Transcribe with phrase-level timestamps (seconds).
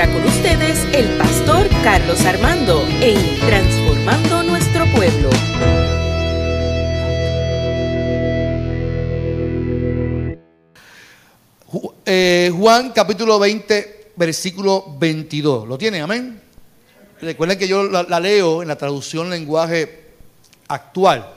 [0.00, 5.28] Con ustedes el pastor Carlos Armando en Transformando Nuestro Pueblo.
[12.06, 15.68] Eh, Juan capítulo 20, versículo 22.
[15.68, 16.00] ¿Lo tienen?
[16.00, 16.40] Amén.
[17.20, 20.12] Recuerden que yo la, la leo en la traducción lenguaje
[20.68, 21.30] actual.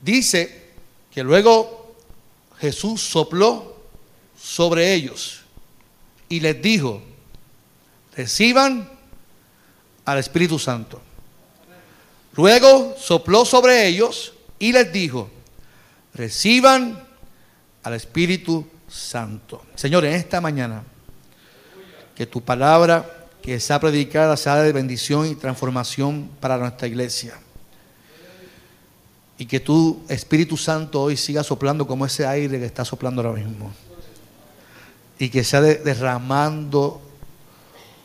[0.00, 0.68] Dice
[1.12, 1.96] que luego
[2.60, 3.82] Jesús sopló
[4.40, 5.40] sobre ellos
[6.28, 7.02] y les dijo,
[8.18, 8.90] reciban
[10.04, 11.00] al Espíritu Santo.
[12.34, 15.30] Luego sopló sobre ellos y les dijo,
[16.14, 17.00] reciban
[17.84, 19.62] al Espíritu Santo.
[19.76, 20.82] Señor, en esta mañana,
[22.16, 27.38] que tu palabra que sea predicada sea de bendición y transformación para nuestra iglesia.
[29.38, 33.40] Y que tu Espíritu Santo hoy siga soplando como ese aire que está soplando ahora
[33.40, 33.72] mismo.
[35.20, 37.02] Y que sea derramando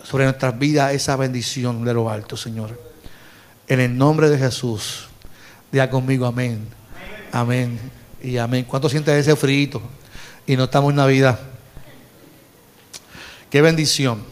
[0.03, 2.79] sobre nuestras vidas esa bendición de lo alto, Señor.
[3.67, 5.07] En el nombre de Jesús.
[5.71, 6.67] Diga conmigo amén.
[7.31, 7.79] Amén.
[8.21, 8.65] Y amén.
[8.65, 9.81] ¿Cuánto sientes ese frío?
[10.45, 11.39] Y no estamos en Navidad.
[13.49, 14.23] Qué bendición.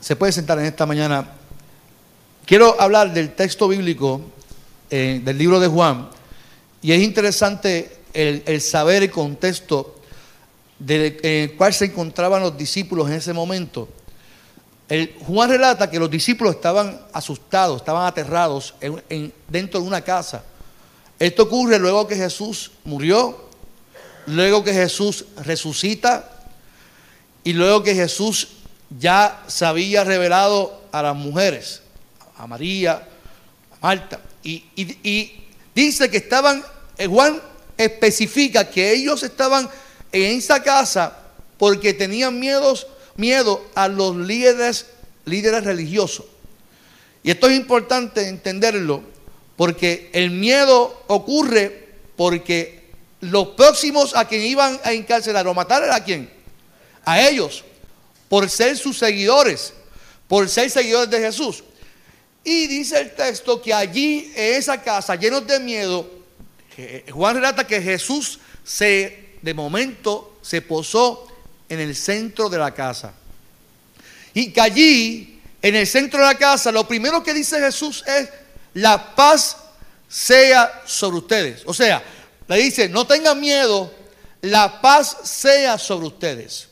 [0.00, 1.32] Se puede sentar en esta mañana.
[2.44, 4.20] Quiero hablar del texto bíblico
[4.90, 6.10] eh, del libro de Juan.
[6.82, 10.00] Y es interesante el, el saber el contexto
[10.78, 13.88] del, en el cual se encontraban los discípulos en ese momento.
[15.26, 20.42] Juan relata que los discípulos estaban asustados, estaban aterrados en, en, dentro de una casa.
[21.18, 23.48] Esto ocurre luego que Jesús murió,
[24.26, 26.28] luego que Jesús resucita
[27.44, 28.48] y luego que Jesús
[28.98, 31.82] ya se había revelado a las mujeres,
[32.36, 33.06] a María,
[33.72, 34.20] a Marta.
[34.42, 36.64] Y, y, y dice que estaban,
[36.98, 37.40] eh, Juan
[37.76, 39.68] especifica que ellos estaban
[40.10, 41.16] en esa casa
[41.58, 42.86] porque tenían miedos
[43.20, 44.86] miedo a los líderes,
[45.26, 46.26] líderes religiosos.
[47.22, 49.02] Y esto es importante entenderlo,
[49.56, 52.80] porque el miedo ocurre porque
[53.20, 56.30] los próximos a quien iban a encarcelar o matar era a quién?
[57.04, 57.64] A ellos,
[58.28, 59.74] por ser sus seguidores,
[60.26, 61.62] por ser seguidores de Jesús.
[62.42, 66.08] Y dice el texto que allí, en esa casa, llenos de miedo,
[67.12, 71.29] Juan relata que Jesús se, de momento, se posó
[71.70, 73.14] en el centro de la casa.
[74.34, 78.28] Y que allí, en el centro de la casa, lo primero que dice Jesús es,
[78.74, 79.56] la paz
[80.08, 81.62] sea sobre ustedes.
[81.64, 82.02] O sea,
[82.48, 83.92] le dice, no tengan miedo,
[84.42, 86.68] la paz sea sobre ustedes.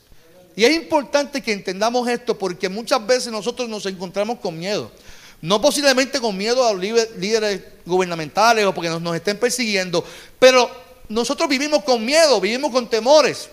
[0.55, 4.91] Y es importante que entendamos esto porque muchas veces nosotros nos encontramos con miedo.
[5.41, 10.03] No posiblemente con miedo a los líderes gubernamentales o porque nos, nos estén persiguiendo,
[10.37, 10.69] pero
[11.07, 13.49] nosotros vivimos con miedo, vivimos con temores.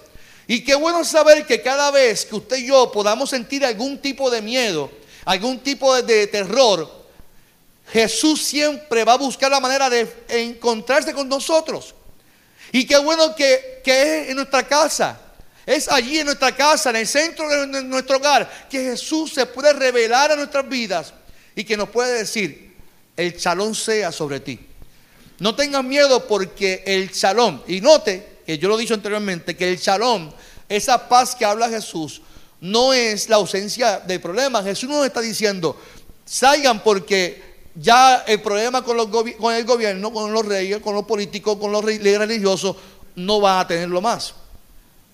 [0.47, 4.31] Y qué bueno saber que cada vez que usted y yo podamos sentir algún tipo
[4.31, 4.91] de miedo,
[5.25, 6.89] algún tipo de, terror,
[7.93, 11.95] Jesús siempre va a buscar la manera de encontrarse con nosotros.
[12.73, 15.21] Y qué bueno que, que es en nuestra casa.
[15.65, 19.73] Es allí en nuestra casa, en el centro de nuestro hogar, que Jesús se puede
[19.73, 21.13] revelar a nuestras vidas
[21.57, 22.77] y que nos puede decir,
[23.17, 24.61] el chalón sea sobre ti.
[25.41, 29.69] No tengan miedo porque el chalón, y note que yo lo he dicho anteriormente, que
[29.69, 30.31] el shalom,
[30.69, 32.23] esa paz que habla Jesús,
[32.61, 34.65] no es la ausencia de problemas.
[34.65, 35.77] Jesús nos está diciendo,
[36.25, 37.43] salgan porque
[37.75, 41.73] ya el problema con, los con el gobierno, con los reyes, con los políticos, con
[41.73, 42.77] los líderes religiosos,
[43.17, 44.35] no va a tenerlo más.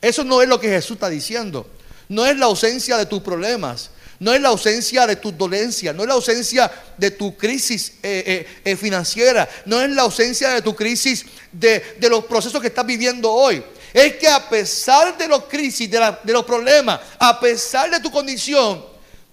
[0.01, 1.67] Eso no es lo que Jesús está diciendo.
[2.09, 3.91] No es la ausencia de tus problemas.
[4.23, 8.23] No es la ausencia de tus dolencias, no es la ausencia de tu crisis eh,
[8.25, 12.69] eh, eh, financiera, no es la ausencia de tu crisis de, de, los procesos que
[12.69, 13.65] estás viviendo hoy.
[13.93, 18.13] Es que a pesar de los crisis, de, de los problemas, a pesar de tu
[18.13, 18.85] condición,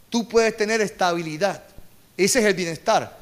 [0.10, 1.64] tú puedes tener estabilidad.
[2.18, 3.16] Ese es el bienestar.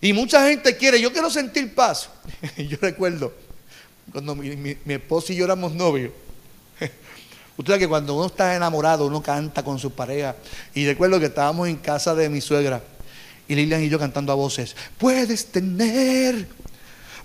[0.00, 2.08] Y mucha gente quiere, yo quiero sentir paz.
[2.56, 3.32] yo recuerdo
[4.10, 6.10] cuando mi, mi esposo y yo éramos novios.
[7.62, 10.34] Usted sabe que cuando uno está enamorado, uno canta con su pareja.
[10.74, 12.82] Y recuerdo que estábamos en casa de mi suegra.
[13.46, 14.74] Y Lilian y yo cantando a voces.
[14.98, 16.48] Puedes tener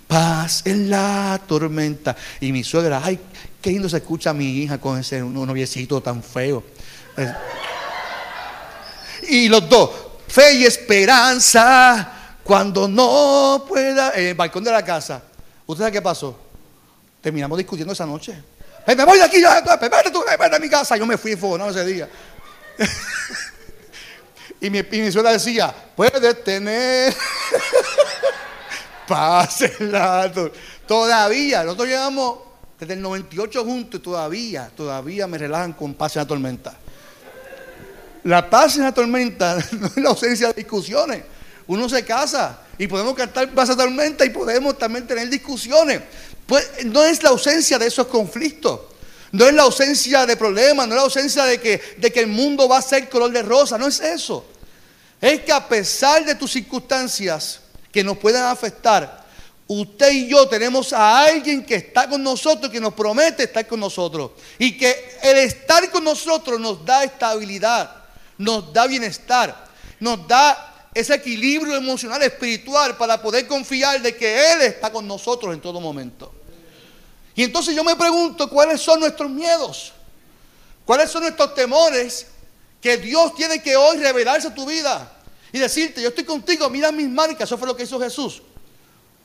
[0.08, 2.16] paz en la tormenta.
[2.40, 3.20] Y mi suegra, ay,
[3.60, 6.64] qué lindo se escucha a mi hija con ese noviecito tan feo.
[9.28, 9.90] Y los dos,
[10.28, 12.14] fe y esperanza.
[12.44, 15.24] Cuando no pueda, en el balcón de la casa.
[15.66, 16.38] ¿Usted sabe qué pasó?
[17.22, 18.36] Terminamos discutiendo esa noche.
[18.90, 19.44] Hey, me voy de aquí,
[19.82, 20.96] vete tú, vete a mi casa.
[20.96, 22.08] Yo me fui no ese día.
[24.62, 27.14] y, mi, y decía, puedes tener
[29.08, 30.32] paz en la
[30.88, 32.40] Todavía, nosotros llevamos
[32.80, 36.78] desde el 98 juntos y todavía, todavía me relajan con paz en la tormenta.
[38.24, 41.24] La paz en la tormenta no es la ausencia de discusiones.
[41.68, 46.02] Uno se casa y podemos cantar la tormenta y podemos también tener discusiones.
[46.46, 48.82] Pues no es la ausencia de esos conflictos.
[49.32, 52.28] No es la ausencia de problemas, no es la ausencia de que, de que el
[52.28, 54.46] mundo va a ser color de rosa, no es eso.
[55.20, 57.60] Es que a pesar de tus circunstancias
[57.92, 59.26] que nos puedan afectar,
[59.68, 63.80] usted y yo tenemos a alguien que está con nosotros, que nos promete estar con
[63.80, 64.32] nosotros.
[64.58, 67.92] Y que el estar con nosotros nos da estabilidad,
[68.38, 69.68] nos da bienestar,
[70.00, 70.67] nos da
[71.00, 75.80] ese equilibrio emocional, espiritual, para poder confiar de que Él está con nosotros en todo
[75.80, 76.34] momento.
[77.36, 79.94] Y entonces yo me pregunto, ¿cuáles son nuestros miedos?
[80.86, 82.28] ¿Cuáles son nuestros temores
[82.82, 85.14] que Dios tiene que hoy revelarse a tu vida?
[85.52, 87.42] Y decirte, yo estoy contigo, mira mis marcas.
[87.44, 88.42] Eso fue lo que hizo Jesús.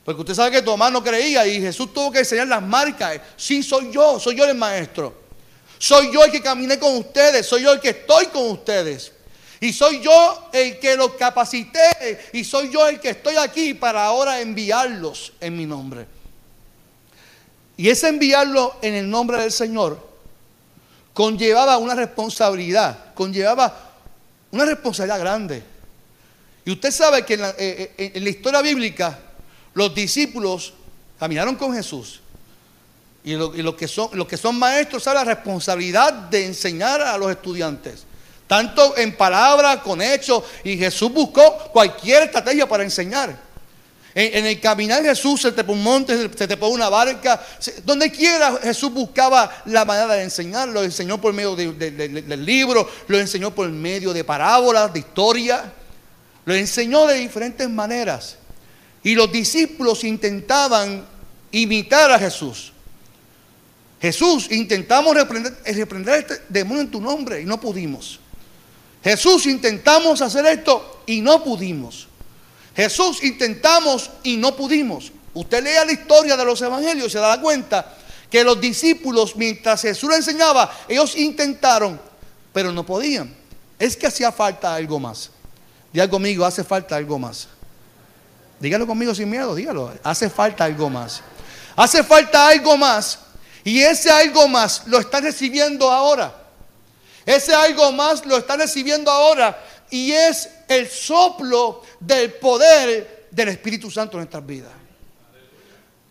[0.05, 3.19] Porque usted sabe que Tomás no creía y Jesús tuvo que enseñar las marcas.
[3.35, 5.23] Sí, soy yo, soy yo el maestro.
[5.79, 9.12] Soy yo el que caminé con ustedes, soy yo el que estoy con ustedes.
[9.63, 14.05] Y soy yo el que los capacité y soy yo el que estoy aquí para
[14.05, 16.05] ahora enviarlos en mi nombre.
[17.77, 20.05] Y ese enviarlo en el nombre del Señor
[21.13, 23.91] conllevaba una responsabilidad, conllevaba
[24.51, 25.63] una responsabilidad grande.
[26.65, 29.17] Y usted sabe que en la, eh, eh, historia bíblica
[29.75, 30.73] los discípulos
[31.17, 32.19] caminaron con Jesús.
[33.23, 38.07] Y los que, son, que son maestros saben la responsabilidad de enseñar a los estudiantes.
[38.53, 40.43] Tanto en palabras, con hechos.
[40.63, 43.35] Y Jesús buscó cualquier estrategia para enseñar.
[44.13, 47.43] En, el caminar Jesús se te pone un monte, se te pone una barca.
[47.83, 50.67] donde quiera Jesús buscaba la manera de enseñar.
[50.67, 55.73] Lo enseñó por medio del libro, lo enseñó por medio de parábolas, de historia.
[56.45, 58.37] Lo enseñó de diferentes maneras.
[59.01, 61.07] Y los discípulos intentaban
[61.51, 62.71] imitar a Jesús.
[63.99, 68.19] Jesús, intentamos reprender, reprender este demonio en tu nombre y no pudimos.
[69.03, 72.07] Jesús, intentamos hacer esto y no pudimos.
[72.75, 75.11] Jesús intentamos y no pudimos.
[75.33, 77.97] Usted lea la historia de los evangelios y se da cuenta
[78.29, 81.99] que los discípulos, mientras Jesús le enseñaba, ellos intentaron,
[82.51, 83.33] pero no podían.
[83.77, 85.29] Es que hacía falta algo más.
[85.91, 87.47] Diga conmigo, hace falta algo más.
[88.59, 89.93] Dígalo conmigo sin miedo, dígalo.
[90.03, 91.21] Hace falta algo más.
[91.75, 93.19] Hace falta algo más.
[93.63, 96.42] Y ese algo más lo están recibiendo ahora.
[97.25, 103.89] Ese algo más lo están recibiendo ahora y es el soplo del poder del Espíritu
[103.89, 104.71] Santo en nuestras vidas.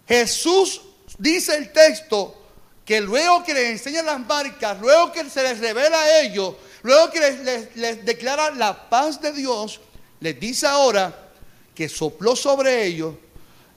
[0.07, 0.81] Jesús
[1.19, 2.43] dice el texto
[2.85, 7.11] que luego que les enseña las marcas, luego que se les revela a ellos, luego
[7.11, 9.81] que les, declara la paz de Dios,
[10.21, 11.31] les dice ahora
[11.75, 13.15] que sopló sobre ellos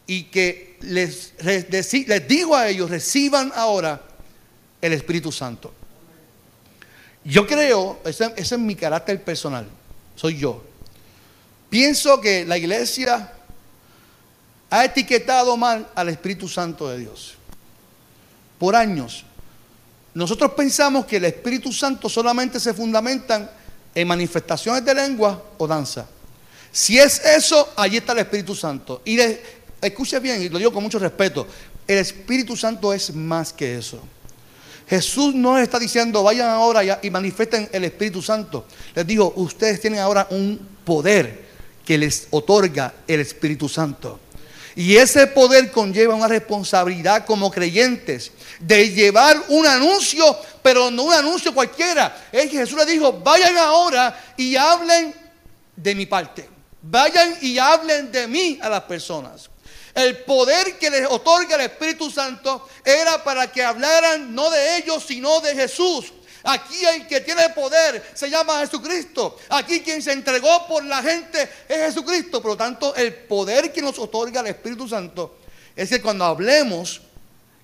[0.07, 4.01] y que les, les digo a ellos, reciban ahora
[4.81, 5.73] el Espíritu Santo.
[7.25, 9.67] Yo creo, ese es mi carácter personal
[10.15, 10.63] soy yo.
[11.69, 13.33] Pienso que la iglesia
[14.69, 17.35] ha etiquetado mal al Espíritu Santo de Dios.
[18.57, 19.25] Por años.
[20.13, 23.49] Nosotros pensamos que el Espíritu Santo solamente se fundamentan
[23.93, 26.07] en manifestaciones de lengua o danza.
[26.71, 29.01] Si es eso, allí está el Espíritu Santo.
[29.03, 29.19] Y
[29.81, 31.45] escuche bien, y lo digo con mucho respeto,
[31.85, 34.01] el Espíritu Santo es más que eso.
[34.87, 38.65] Jesús no está diciendo, vayan ahora y manifiesten el Espíritu Santo.
[38.93, 41.45] Les digo, ustedes tienen ahora un poder
[41.83, 44.19] que les otorga el Espíritu Santo.
[44.75, 51.13] Y ese poder conlleva una responsabilidad como creyentes de llevar un anuncio, pero no un
[51.13, 52.27] anuncio cualquiera.
[52.31, 55.15] Es que Jesús le dijo, vayan ahora y hablen
[55.75, 56.49] de mi parte.
[56.81, 59.49] Vayan y hablen de mí a las personas.
[59.95, 65.05] El poder que les otorga el Espíritu Santo era para que hablaran no de ellos,
[65.07, 66.11] sino de Jesús.
[66.43, 69.37] Aquí el que tiene poder se llama Jesucristo.
[69.49, 72.41] Aquí quien se entregó por la gente es Jesucristo.
[72.41, 75.37] Por lo tanto, el poder que nos otorga el Espíritu Santo
[75.75, 77.01] es que cuando hablemos,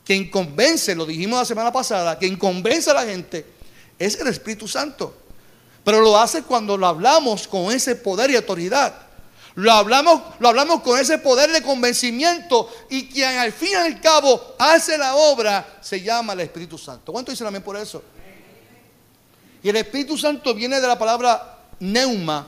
[0.06, 3.46] quien convence, lo dijimos la semana pasada, quien convence a la gente
[4.00, 5.16] es el Espíritu Santo.
[5.84, 9.11] Pero lo hace cuando lo hablamos con ese poder y autoridad.
[9.56, 14.00] Lo hablamos, lo hablamos con ese poder de convencimiento y quien al fin y al
[14.00, 17.12] cabo hace la obra se llama el Espíritu Santo.
[17.12, 18.02] ¿Cuánto dicen amén por eso?
[19.62, 22.48] Y el Espíritu Santo viene de la palabra neuma,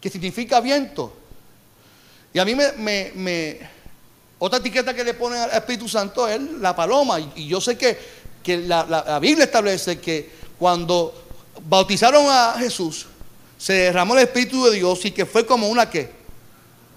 [0.00, 1.12] que significa viento.
[2.34, 3.58] Y a mí me,
[4.38, 7.18] otra etiqueta que le pone al Espíritu Santo es la paloma.
[7.34, 7.98] Y, yo sé que,
[8.42, 11.14] que la, la Biblia establece que cuando
[11.64, 13.06] bautizaron a Jesús,
[13.56, 16.21] se derramó el Espíritu de Dios y que fue como una que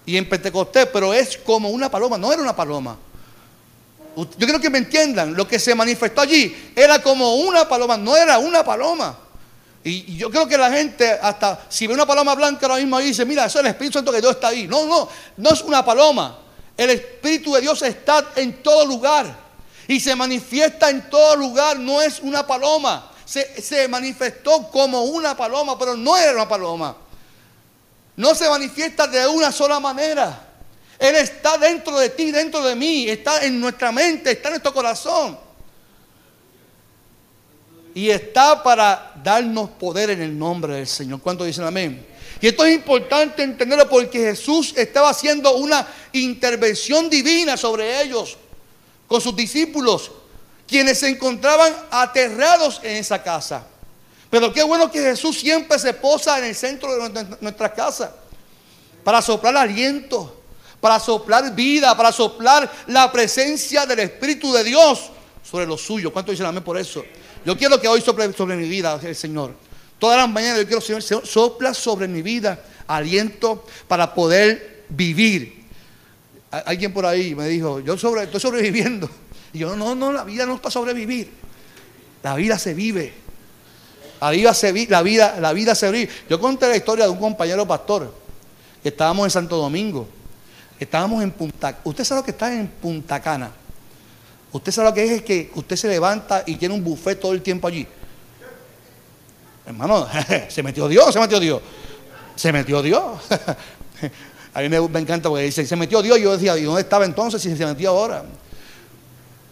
[0.06, 2.96] y en Pentecostés, pero es como una paloma, no era una paloma.
[4.16, 8.16] Yo quiero que me entiendan, lo que se manifestó allí era como una paloma, no
[8.16, 9.18] era una paloma.
[9.84, 13.08] Y yo creo que la gente, hasta si ve una paloma blanca ahora mismo ahí,
[13.08, 14.66] dice, mira, eso es el Espíritu Santo que Dios está ahí.
[14.66, 16.38] No, no, no es una paloma.
[16.76, 19.26] El Espíritu de Dios está en todo lugar.
[19.86, 23.12] Y se manifiesta en todo lugar, no es una paloma.
[23.24, 26.96] Se manifestó como una paloma, pero no era una paloma.
[28.16, 30.42] No se manifiesta de una sola manera.
[30.98, 34.72] Él está dentro de ti, dentro de mí, está en nuestra mente, está en nuestro
[34.72, 35.46] corazón
[37.96, 41.18] y está para darnos poder en el nombre del Señor.
[41.22, 42.06] ¿Cuánto dicen amén?
[42.42, 48.36] Y esto es importante entenderlo porque Jesús estaba haciendo una intervención divina sobre ellos,
[49.06, 50.10] con sus discípulos,
[50.68, 53.66] quienes se encontraban aterrados en esa casa.
[54.30, 58.14] Pero qué bueno que Jesús siempre se posa en el centro de nuestra casa
[59.04, 60.42] para soplar aliento,
[60.80, 65.10] para soplar vida, para soplar la presencia del Espíritu de Dios
[65.42, 66.12] sobre los suyos.
[66.12, 67.04] ¿Cuánto dicen amén por eso?
[67.44, 69.54] Yo quiero que hoy sople sobre mi vida el Señor.
[69.98, 75.64] Todas las mañanas yo quiero, Señor, Señor, sopla sobre mi vida aliento para poder vivir.
[76.50, 79.08] Alguien por ahí me dijo, yo sobre, estoy sobreviviendo.
[79.52, 81.30] Y yo, no, no, la vida no es para sobrevivir.
[82.22, 83.14] La vida se vive.
[84.20, 86.10] La vida se, vive, la vida, la vida se vive.
[86.28, 88.12] Yo conté la historia de un compañero pastor
[88.82, 90.08] que estábamos en Santo Domingo.
[90.78, 93.50] Estábamos en Punta Usted sabe lo que está en Punta Cana.
[94.52, 97.42] Usted sabe lo que es, que usted se levanta y tiene un buffet todo el
[97.42, 97.86] tiempo allí.
[99.66, 100.06] Hermano,
[100.48, 101.60] se metió Dios, se metió Dios.
[102.34, 103.20] Se metió Dios.
[104.54, 106.18] A mí me, encanta porque dice, se metió Dios.
[106.18, 108.24] Yo decía, ¿y dónde estaba entonces si se metió ahora?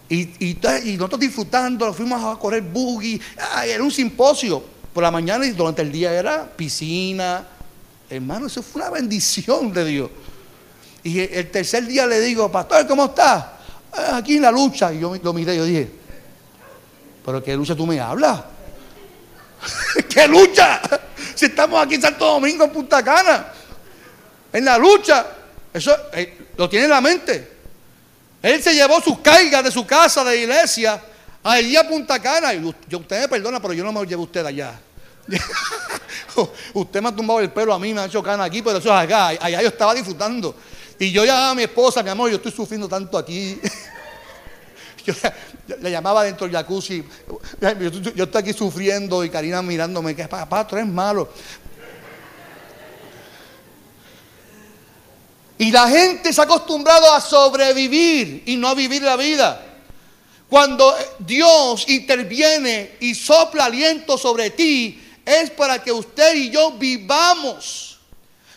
[0.08, 3.20] Y, y, nosotros disfrutando, fuimos a correr buggy.
[3.64, 7.46] era un simposio por la mañana y durante el día era piscina.
[8.08, 10.10] Hermano, eso fue una bendición de Dios.
[11.02, 13.58] Y el tercer día le digo, pastor, ¿cómo está?
[13.92, 14.92] Ah, aquí en la lucha.
[14.92, 15.90] Y yo lo miré y yo dije,
[17.24, 18.42] ¿pero qué lucha tú me hablas?
[20.08, 20.80] ¿Qué lucha?
[21.34, 23.52] Si estamos aquí en Santo Domingo, en Punta Cana.
[24.52, 25.26] En la lucha.
[25.72, 27.53] Eso eh, lo tiene en la mente.
[28.44, 31.00] Él se llevó sus cargas de su casa, de iglesia,
[31.42, 32.52] allí a Punta Cana.
[32.52, 34.78] Y yo, usted me perdona, pero yo no me llevo usted allá.
[36.74, 38.90] usted me ha tumbado el pelo a mí, me ha hecho cana aquí, pero eso
[38.90, 39.28] es acá.
[39.28, 40.54] Allá yo estaba disfrutando.
[40.98, 43.58] Y yo llamaba a mi esposa, mi amor, yo estoy sufriendo tanto aquí.
[45.06, 45.12] Yo
[45.80, 47.04] le llamaba dentro del jacuzzi.
[48.14, 51.28] Yo, estoy aquí sufriendo y Karina mirándome, que papá, tú eres malo.
[55.64, 59.64] Y la gente se ha acostumbrado a sobrevivir y no a vivir la vida.
[60.46, 67.98] Cuando Dios interviene y sopla aliento sobre ti, es para que usted y yo vivamos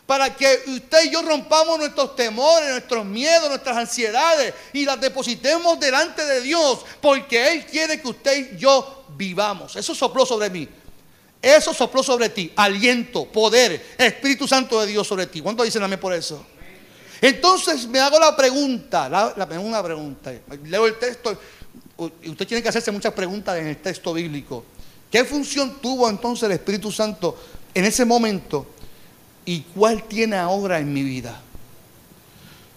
[0.06, 5.80] para que usted y yo rompamos nuestros temores, nuestros miedos, nuestras ansiedades y las depositemos
[5.80, 9.76] delante de Dios, porque Él quiere que usted y yo vivamos.
[9.76, 10.68] Eso sopló sobre mí.
[11.42, 12.52] Eso sopló sobre ti.
[12.56, 15.42] Aliento, poder, Espíritu Santo de Dios sobre ti.
[15.42, 16.46] ¿Cuánto dicen a mí por eso?
[17.22, 20.34] Entonces me hago la pregunta, la, una pregunta.
[20.66, 21.38] Leo el texto
[21.98, 24.64] usted tiene que hacerse muchas preguntas en el texto bíblico.
[25.12, 27.36] ¿Qué función tuvo entonces el Espíritu Santo
[27.74, 28.68] en ese momento?
[29.48, 31.42] y cuál tiene ahora en mi vida.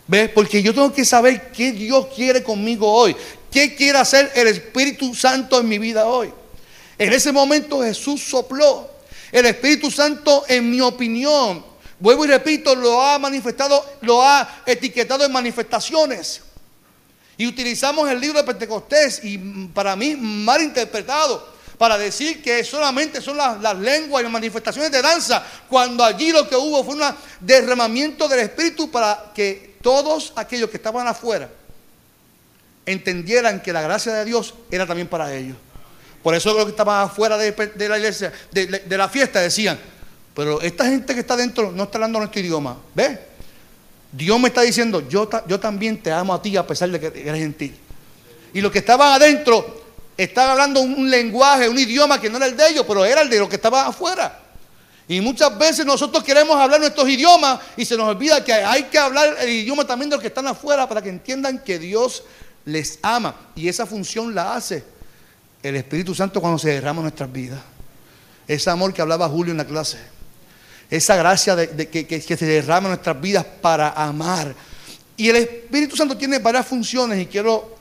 [0.07, 0.31] ¿Ves?
[0.31, 3.15] Porque yo tengo que saber qué Dios quiere conmigo hoy.
[3.51, 6.33] ¿Qué quiere hacer el Espíritu Santo en mi vida hoy?
[6.97, 8.89] En ese momento Jesús sopló.
[9.33, 11.65] El Espíritu Santo, en mi opinión,
[12.01, 16.43] vuelvo y repito, lo ha manifestado, lo ha etiquetado en manifestaciones.
[17.37, 19.39] Y utilizamos el libro de Pentecostés y
[19.73, 25.01] para mí mal interpretado para decir que solamente son las, lenguas y las manifestaciones de
[25.01, 27.03] danza, cuando allí lo que hubo fue un
[27.41, 31.49] derramamiento del Espíritu para que todos aquellos que estaban afuera
[32.85, 35.57] entendieran que la gracia de Dios era también para ellos.
[36.23, 39.81] Por eso los que estaban afuera de, la iglesia, de, la fiesta, decían,
[40.35, 42.77] pero esta gente que está dentro no está hablando nuestro idioma.
[42.95, 43.19] ¿Ves?
[44.13, 47.41] Dios me está diciendo, yo, también te amo a ti a pesar de que eres
[47.41, 47.77] gentil.
[48.53, 49.85] Y los que estaban adentro
[50.17, 53.31] estaban hablando un lenguaje, un idioma que no era el de ellos, pero era el
[53.31, 54.41] de los que estaban afuera.
[55.07, 58.99] Y muchas veces nosotros queremos hablar nuestros idiomas y se nos olvida que hay que
[58.99, 62.25] hablar el idioma también de los que están afuera para que entiendan que Dios
[62.65, 63.35] les ama.
[63.57, 64.85] Y esa función la hace
[65.63, 67.61] el Espíritu Santo cuando se derrama en nuestras vidas.
[68.47, 69.99] Ese amor que hablaba Julio en la clase.
[70.91, 74.55] Esa gracia de, que, se derrama en nuestras vidas para amar.
[75.17, 77.77] Y el Espíritu Santo tiene varias funciones y quiero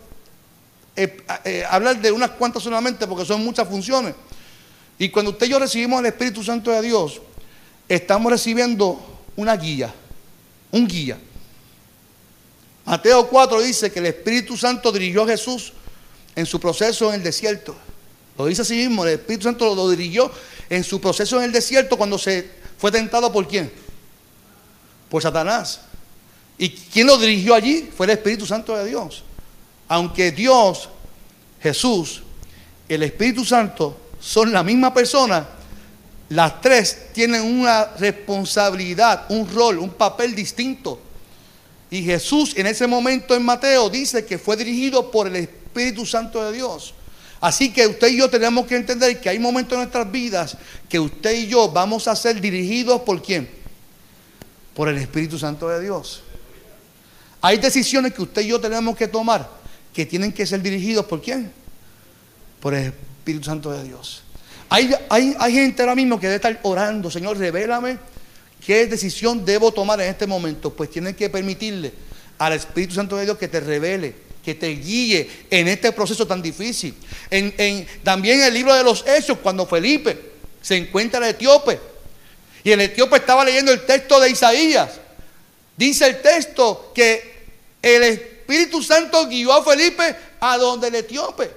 [0.95, 4.13] eh, eh, hablar de unas cuantas solamente porque son muchas funciones.
[4.99, 7.21] Y cuando usted y yo recibimos el Espíritu Santo de Dios,
[7.87, 9.93] estamos recibiendo una guía,
[10.71, 11.17] un guía.
[12.85, 15.73] Mateo 4 dice que el Espíritu Santo dirigió a Jesús
[16.35, 17.75] en su proceso en el desierto.
[18.37, 20.31] Lo dice así mismo, el Espíritu Santo lo dirigió
[20.69, 22.49] en su proceso en el desierto cuando se
[22.79, 23.71] fue tentado por quién?
[25.09, 25.81] Por Satanás.
[26.57, 27.89] ¿Y quién lo dirigió allí?
[27.95, 29.23] Fue el Espíritu Santo de Dios.
[29.89, 30.89] Aunque Dios,
[31.61, 32.23] Jesús,
[32.87, 35.45] el Espíritu Santo son la misma persona,
[36.29, 41.01] las tres tienen una responsabilidad, un rol, un papel distinto.
[41.91, 46.43] Y Jesús en ese momento en Mateo dice que fue dirigido por el Espíritu Santo
[46.45, 46.93] de Dios.
[47.41, 50.57] Así que usted y yo tenemos que entender que hay momentos en nuestras vidas
[50.89, 53.49] que usted y yo vamos a ser dirigidos por quién?
[54.73, 56.23] Por el Espíritu Santo de Dios.
[57.41, 59.49] Hay decisiones que usted y yo tenemos que tomar
[59.93, 61.51] que tienen que ser dirigidos por quién?
[62.59, 64.23] Por el Espíritu Santo de Dios.
[64.69, 67.97] Hay, hay, hay gente ahora mismo que debe estar orando, Señor, revélame
[68.65, 70.73] qué decisión debo tomar en este momento.
[70.73, 71.93] Pues tienen que permitirle
[72.37, 76.41] al Espíritu Santo de Dios que te revele, que te guíe en este proceso tan
[76.41, 76.95] difícil.
[78.03, 80.17] También en el libro de los Hechos, cuando Felipe
[80.61, 81.79] se encuentra el etíope,
[82.63, 84.91] y el etíope estaba leyendo el texto de Isaías,
[85.77, 87.39] dice el texto que
[87.81, 91.49] el Espíritu Santo guió a Felipe a donde el etíope.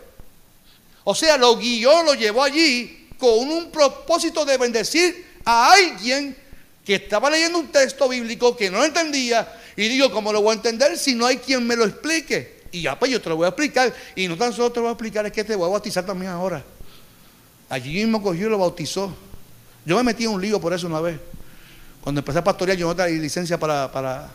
[1.04, 6.36] O sea, lo guió, lo llevó allí con un propósito de bendecir a alguien
[6.84, 10.54] que estaba leyendo un texto bíblico que no entendía y digo, ¿cómo lo voy a
[10.54, 12.61] entender si no hay quien me lo explique?
[12.72, 14.84] Y ya pues yo te lo voy a explicar y no tan solo te lo
[14.84, 16.64] voy a explicar, es que te voy a bautizar también ahora.
[17.68, 19.14] Allí mismo cogió y lo bautizó.
[19.84, 21.20] Yo me metí en un lío por eso una vez.
[22.00, 24.30] Cuando empecé a pastorear yo no tenía licencia para, para...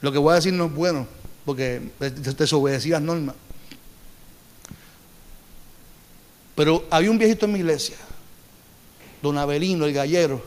[0.00, 1.06] Lo que voy a decir no es bueno,
[1.44, 1.90] porque
[2.36, 3.36] desobedecí las normas.
[6.54, 7.96] Pero había un viejito en mi iglesia,
[9.22, 10.42] don Abelino, el gallero,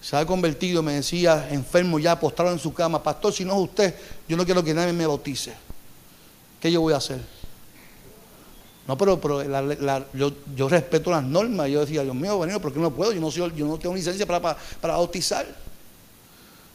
[0.00, 3.70] se ha convertido, me decía, enfermo ya, postrado en su cama, pastor, si no es
[3.70, 3.94] usted,
[4.28, 5.54] yo no quiero que nadie me bautice.
[6.64, 7.20] ¿Qué yo voy a hacer?
[8.88, 9.42] No, pero, pero
[10.14, 11.68] yo, respeto las normas.
[11.68, 13.12] Yo decía, Dios mío, venido, ¿por qué no puedo?
[13.12, 15.44] Yo no, soy, yo no tengo licencia para, para, bautizar.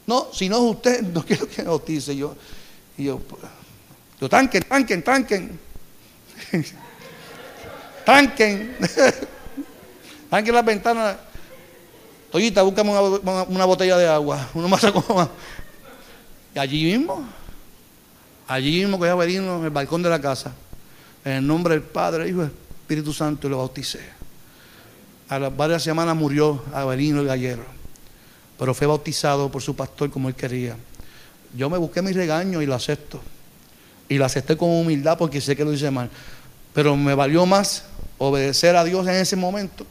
[0.06, 2.16] No, si no es usted, no quiero que me bautice.
[2.16, 2.36] Yo,
[3.00, 3.20] y yo,
[4.22, 5.60] yo, tranquen, tranquen, tranquen.
[8.06, 8.78] Tranquen.
[10.30, 11.18] Tranquen las ventanas.
[12.32, 14.50] Toyita, búscame una, botella de agua.
[14.54, 14.86] Uno más
[16.54, 17.28] Y allí mismo,
[18.50, 20.52] allí mismo que ya venimos en el balcón de la casa,
[21.24, 24.00] en el nombre del Padre, Hijo y Espíritu Santo, y lo bauticé.
[25.30, 27.64] A las varias semanas murió Abelino el gallero,
[28.58, 30.76] pero fue bautizado por su pastor como él quería.
[31.56, 33.22] Yo me busqué mi regaño y lo acepto.
[34.08, 36.10] Y lo acepté con humildad porque sé que lo hice mal.
[36.74, 37.86] Pero me valió más
[38.18, 39.86] obedecer a Dios en ese momento,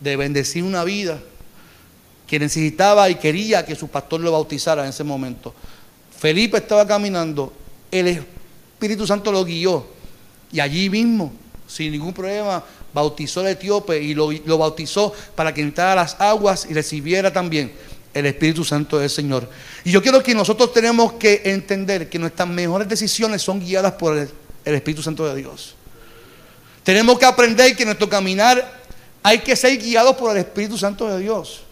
[0.00, 1.18] de bendecir una vida
[2.26, 5.54] que necesitaba y quería que su pastor lo bautizara en ese momento.
[6.18, 7.52] Felipe estaba caminando,
[7.90, 9.86] el Espíritu Santo lo guió
[10.52, 11.32] y allí mismo,
[11.66, 16.20] sin ningún problema, bautizó al etíope y lo, lo bautizó para que entrara a las
[16.20, 17.72] aguas y recibiera también
[18.14, 19.48] el Espíritu Santo del Señor.
[19.84, 24.16] Y yo quiero que nosotros tenemos que entender que nuestras mejores decisiones son guiadas por
[24.16, 24.30] el,
[24.64, 25.74] el Espíritu Santo de Dios.
[26.84, 28.82] Tenemos que aprender que nuestro caminar
[29.22, 31.62] hay que ser guiados por el Espíritu Santo de Dios.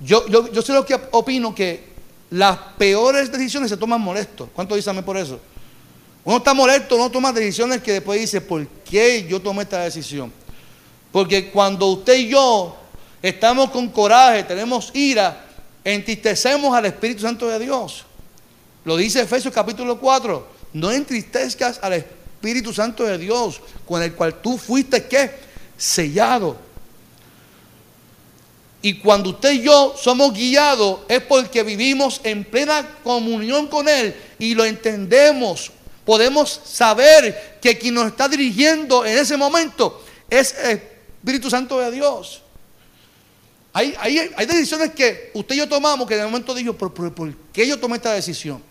[0.00, 1.89] Yo, yo, yo sé lo que opino que
[2.30, 4.48] las peores decisiones se toman molestos.
[4.54, 5.40] ¿Cuánto dicen por eso?
[6.24, 10.32] Uno está molesto, uno toma decisiones que después dice, ¿por qué yo tomé esta decisión?
[11.10, 12.76] Porque cuando usted y yo
[13.20, 15.44] estamos con coraje, tenemos ira,
[15.82, 18.04] entristecemos al Espíritu Santo de Dios.
[18.84, 20.60] Lo dice Efesios capítulo 4.
[20.72, 25.30] No entristezcas al Espíritu Espíritu Santo de Dios, con el cual tú fuiste ¿qué?
[25.76, 26.56] sellado.
[28.82, 34.14] Y cuando usted y yo somos guiados es porque vivimos en plena comunión con Él
[34.38, 35.70] y lo entendemos.
[36.04, 40.80] Podemos saber que quien nos está dirigiendo en ese momento es el
[41.18, 42.42] Espíritu Santo de Dios.
[43.72, 43.94] Hay,
[44.46, 47.96] decisiones que usted y yo tomamos que el momento dijo, ¿por, por qué yo tomé
[47.96, 48.62] esta decisión?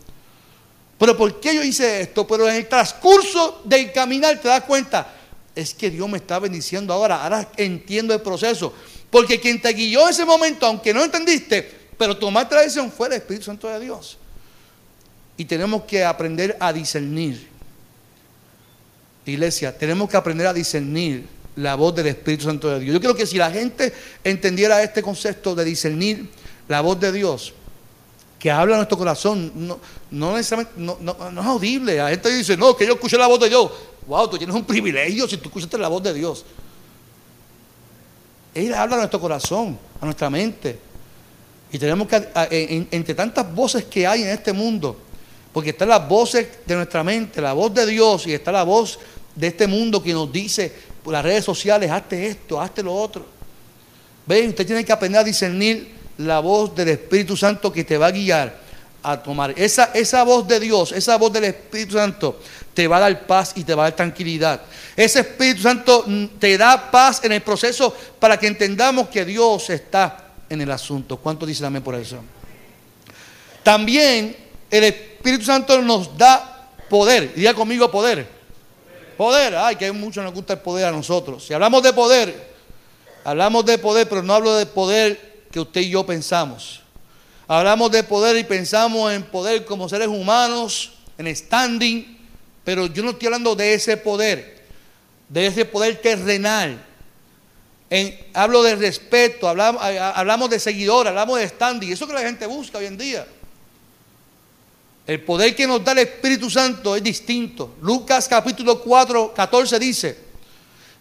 [0.98, 2.28] Pero ¿por qué yo hice esto?
[2.28, 5.16] Pero en el transcurso del caminar te das cuenta,
[5.56, 8.74] es que Dios me está bendiciendo ahora, ahora entiendo el proceso.
[9.10, 13.08] Porque quien te guió en ese momento, aunque no entendiste, pero tomaste la decisión fue
[13.08, 14.18] el Espíritu Santo de Dios.
[15.38, 17.48] Y tenemos que aprender a discernir.
[19.26, 22.94] Iglesia, tenemos que aprender a discernir la voz del Espíritu Santo de Dios.
[22.94, 23.94] Yo creo que si la gente
[24.24, 26.30] entendiera este concepto de discernir
[26.68, 27.54] la voz de Dios,
[28.40, 29.80] que habla nuestro corazón, no,
[30.12, 31.98] no necesariamente, no, no, es audible.
[31.98, 33.70] La gente dice, no, que yo escuché la voz de Dios.
[34.08, 36.46] Wow, tú tienes un privilegio si tú escuchaste la voz de Dios.
[38.68, 40.80] Él habla a nuestro corazón, a nuestra mente.
[41.72, 44.98] Y tenemos que, entre tantas voces que hay en este mundo,
[45.54, 49.00] porque están las voces de nuestra mente, la voz de Dios y está la voz
[49.36, 50.72] de este mundo que nos dice
[51.04, 53.26] por las redes sociales, hazte esto, hazte lo otro.
[54.26, 58.08] Ven, usted tiene que aprender a discernir la voz del Espíritu Santo que te va
[58.08, 58.59] a guiar
[59.04, 59.54] a tomar.
[59.58, 62.40] Esa, esa voz de Dios, esa voz del Espíritu Santo
[62.74, 64.62] te va a dar paz y te va a dar tranquilidad.
[64.96, 69.70] Ese Espíritu Santo mm, te da paz en el proceso para que entendamos que Dios
[69.70, 71.18] está en el asunto.
[71.18, 72.18] ¿Cuánto dicen amén por eso?
[73.64, 74.36] También
[74.70, 77.34] el Espíritu Santo nos da poder.
[77.34, 78.28] Diga conmigo poder.
[79.18, 79.56] Poder.
[79.56, 81.46] Ay, que mucho nos gusta el poder a nosotros.
[81.46, 82.50] Si hablamos de poder,
[83.24, 86.82] hablamos de poder, pero no hablo de poder que usted y yo pensamos.
[87.52, 92.16] Hablamos de poder y pensamos en poder como seres humanos, en standing,
[92.64, 94.64] pero yo no estoy hablando de ese poder,
[95.28, 96.86] de ese poder terrenal.
[98.36, 102.78] hablo de respeto, hablamos, hablamos de seguidor, hablamos de standing, eso que la gente busca
[102.78, 103.26] hoy en día.
[105.08, 107.78] El poder que nos da el Espíritu Santo es distinto.
[107.82, 110.20] Lucas capítulo 4, 14 dice,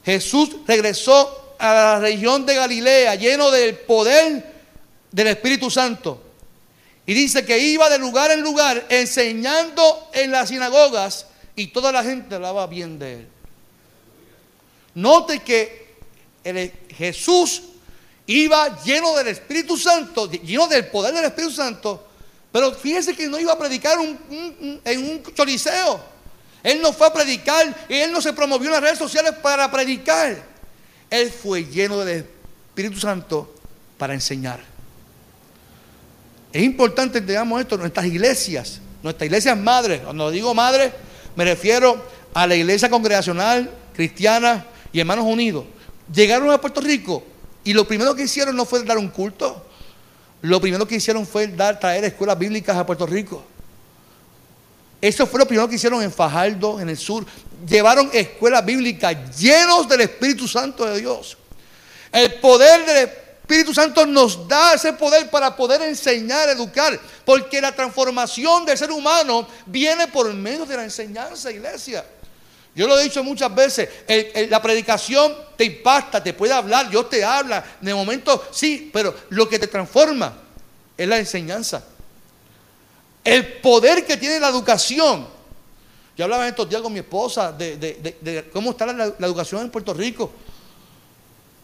[0.02, 4.50] Jesús regresó a la región de Galilea lleno del poder
[5.12, 6.22] del Espíritu Santo.
[7.08, 11.24] Y dice que iba de lugar en lugar enseñando en las sinagogas
[11.56, 13.28] y toda la gente hablaba bien de él.
[14.94, 15.96] Note que
[16.94, 17.62] Jesús
[18.26, 22.08] iba lleno del Espíritu Santo, lleno del poder del Espíritu Santo,
[22.52, 23.96] pero fíjese que no iba a predicar
[24.84, 25.98] en un choliseo.
[26.62, 29.70] Él no fue a predicar y él no se promovió en las redes sociales para
[29.70, 30.44] predicar.
[31.08, 32.26] Él fue lleno del
[32.68, 33.54] Espíritu Santo
[33.96, 34.76] para enseñar.
[36.52, 40.00] Es importante que tengamos esto nuestras iglesias, nuestras iglesias madres.
[40.00, 40.92] Cuando digo madre,
[41.36, 45.64] me refiero a la iglesia congregacional cristiana y hermanos unidos.
[46.12, 47.22] Llegaron a Puerto Rico
[47.64, 49.66] y lo primero que hicieron no fue dar un culto,
[50.42, 53.44] lo primero que hicieron fue traer escuelas bíblicas a Puerto Rico.
[55.00, 57.24] Eso fue lo primero que hicieron en Fajardo, en el sur.
[57.68, 61.36] Llevaron escuelas bíblicas llenos del Espíritu Santo de Dios.
[62.10, 63.27] El poder del Espíritu
[63.74, 69.48] Santo nos da ese poder para poder enseñar, educar, porque la transformación del ser humano
[69.66, 72.04] viene por medio de la enseñanza, iglesia.
[72.74, 73.88] Yo lo he dicho muchas veces,
[74.50, 79.48] la predicación te impacta, te puede hablar, Dios te habla, de momento sí, pero lo
[79.48, 80.32] que te transforma
[80.96, 81.82] es la enseñanza.
[83.24, 85.26] El poder que tiene la educación.
[86.16, 90.32] Yo hablaba estos días con mi esposa de, cómo está la, educación en Puerto Rico.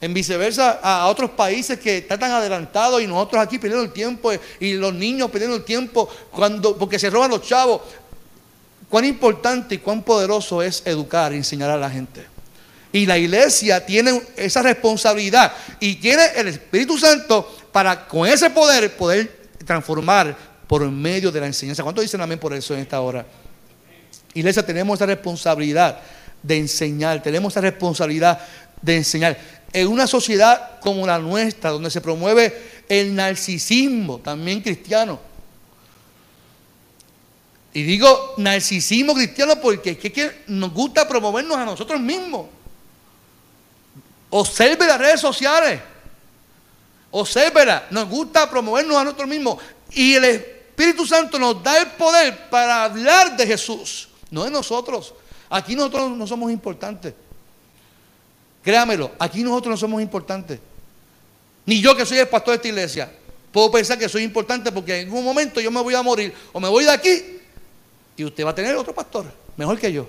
[0.04, 4.32] En viceversa, a otros países que están tan adelantados y nosotros aquí perdiendo el tiempo
[4.60, 7.80] y los niños perdiendo el tiempo cuando, porque se roban los chavos
[8.90, 12.22] cuán importante y cuán poderoso es educar enseñar a la gente.
[12.92, 18.94] Y la iglesia tiene esa responsabilidad y tiene el Espíritu Santo para con ese poder
[18.98, 20.36] poder transformar
[20.66, 21.82] por medio de la enseñanza.
[21.82, 23.24] ¿Cuántos dicen amén por eso en esta hora?
[24.34, 25.98] Iglesia, tenemos esa responsabilidad
[26.42, 28.38] de enseñar, tenemos esa responsabilidad
[28.82, 29.63] de enseñar.
[29.74, 35.18] En una sociedad como la nuestra, donde se promueve el narcisismo, también cristiano,
[37.74, 42.46] y digo narcisismo cristiano porque es que, nos gusta promovernos a nosotros mismos.
[44.30, 45.80] Observe las redes sociales.
[47.10, 49.58] Observe, nos gusta promovernos a nosotros mismos.
[49.90, 55.12] Y el Espíritu Santo nos da el poder para hablar de Jesús, no de nosotros.
[55.50, 57.12] Aquí nosotros no somos importantes.
[58.64, 60.58] Créamelo, aquí nosotros no somos importantes.
[61.66, 63.12] Ni yo que soy el pastor de esta iglesia.
[63.52, 66.58] Puedo pensar que soy importante porque en algún momento yo me voy a morir o
[66.58, 67.22] me voy de aquí
[68.16, 70.08] y usted va a tener otro pastor, mejor que yo.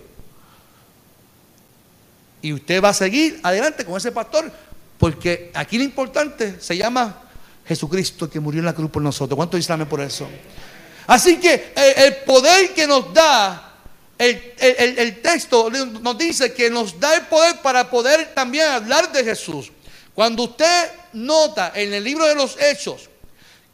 [2.41, 4.51] Y usted va a seguir adelante con ese pastor,
[4.97, 7.23] porque aquí lo importante se llama
[7.67, 9.35] Jesucristo que murió en la cruz por nosotros.
[9.35, 10.27] ¿Cuánto dicen por eso?
[11.07, 13.74] Así que el, poder que nos da,
[14.17, 14.53] el,
[14.97, 19.71] el, texto nos dice que nos da el poder para poder también hablar de Jesús.
[20.13, 23.09] Cuando usted nota en el libro de los Hechos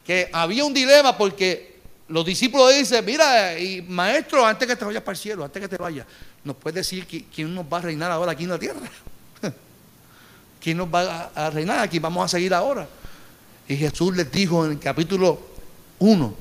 [0.04, 1.72] que había un dilema porque
[2.08, 5.68] los discípulos dicen, mira, y maestro, antes que te vayas para el cielo, antes que
[5.68, 6.06] te vayas,
[6.44, 8.80] ¿nos puede decir quién nos va a reinar ahora aquí en la tierra?
[10.60, 11.98] ¿Quién nos va a reinar aquí?
[12.00, 12.86] Vamos a seguir ahora.
[13.68, 15.40] Y Jesús les dijo en el capítulo
[16.00, 16.34] 1,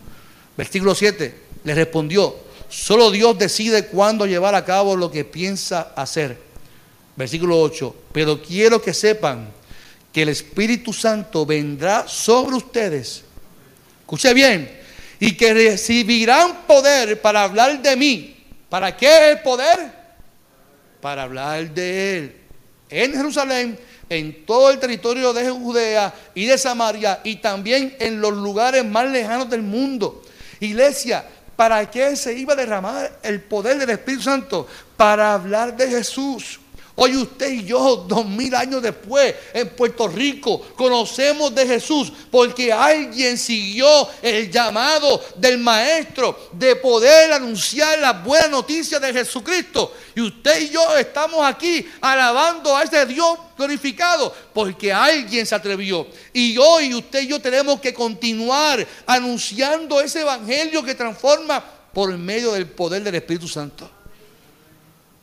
[0.57, 2.35] versículo 7, le respondió,
[2.71, 6.37] solo Dios decide cuándo llevar a cabo lo que piensa hacer.
[7.15, 9.49] Versículo 8, pero quiero que sepan
[10.11, 13.23] que el Espíritu Santo vendrá sobre ustedes.
[13.99, 14.79] Escuche bien,
[15.19, 18.35] y que recibirán poder para hablar de mí.
[18.69, 19.91] ¿Para qué el poder?
[20.99, 22.35] Para hablar de Él.
[22.89, 23.77] En Jerusalén,
[24.09, 29.09] en todo el territorio de Judea y de Samaria y también en los lugares más
[29.09, 30.23] lejanos del mundo.
[30.59, 31.25] Iglesia,
[31.61, 34.67] ¿Para qué se iba a derramar el poder del Espíritu Santo?
[34.97, 36.59] Para hablar de Jesús.
[36.95, 42.71] Hoy usted y yo, dos mil años después, en Puerto Rico, conocemos de Jesús porque
[42.71, 43.87] alguien siguió
[44.21, 49.93] el llamado del Maestro de poder anunciar la buena noticia de Jesucristo.
[50.15, 56.07] Y usted y yo estamos aquí alabando a ese Dios glorificado porque alguien se atrevió.
[56.33, 62.51] Y hoy usted y yo tenemos que continuar anunciando ese evangelio que transforma por medio
[62.51, 64.00] del poder del Espíritu Santo.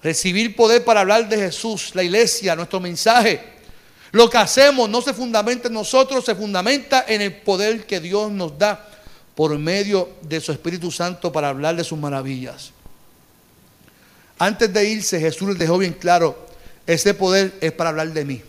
[0.02, 3.42] Recibir poder para hablar de Jesús, la iglesia, nuestro mensaje.
[4.12, 8.30] Lo que hacemos no se fundamenta en nosotros, se fundamenta en el poder que Dios
[8.30, 8.88] nos da
[9.34, 12.72] por medio de su Espíritu Santo para hablar de sus maravillas.
[14.38, 16.46] Antes de irse, Jesús les dejó bien claro,
[16.86, 18.42] ese poder es para hablar de mí.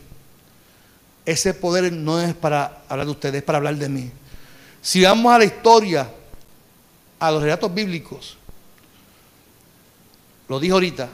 [1.25, 4.11] Ese poder no es para hablar de ustedes, es para hablar de mí.
[4.81, 6.09] Si vamos a la historia,
[7.19, 8.37] a los relatos bíblicos,
[10.47, 11.09] lo dijo ahorita,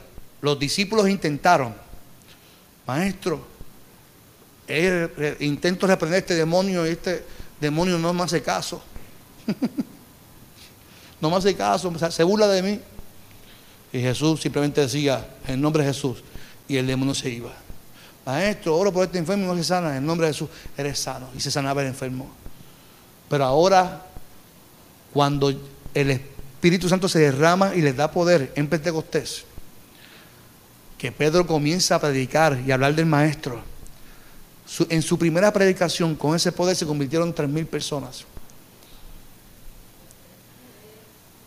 [0.46, 1.74] los discípulos intentaron,
[2.86, 3.44] maestro,
[5.40, 7.24] intento reprender este demonio y este
[7.60, 8.80] demonio no me hace caso.
[11.20, 12.80] no me hace caso, se burla de mí.
[13.92, 16.22] Y Jesús simplemente decía, en nombre de Jesús,
[16.68, 17.52] y el demonio se iba.
[18.24, 19.96] Maestro, oro por este enfermo y no se sana.
[19.96, 21.28] En nombre de Jesús, eres sano.
[21.36, 22.30] Y se sanaba el enfermo.
[23.28, 24.06] Pero ahora,
[25.12, 25.52] cuando
[25.92, 29.44] el Espíritu Santo se derrama y les da poder en Pentecostés,
[30.98, 33.62] que Pedro comienza a predicar y hablar del Maestro,
[34.88, 38.24] en su primera predicación con ese poder se convirtieron tres mil personas.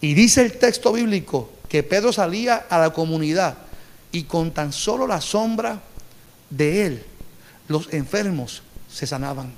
[0.02, 3.58] Y dice el texto bíblico que Pedro salía a la comunidad
[4.12, 5.82] y con tan solo la sombra
[6.50, 7.04] de él,
[7.68, 9.52] los enfermos se sanaban.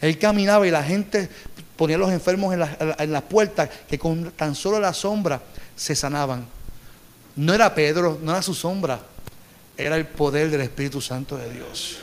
[0.00, 1.28] Él caminaba y la gente
[1.76, 5.42] ponía a los enfermos en las la puertas que con tan solo la sombra
[5.74, 6.46] se sanaban.
[7.36, 9.00] No era Pedro, no era su sombra,
[9.76, 11.98] era el poder del Espíritu Santo de Dios.